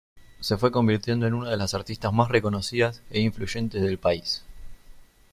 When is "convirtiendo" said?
0.71-1.27